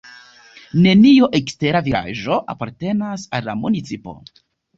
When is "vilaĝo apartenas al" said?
1.89-3.47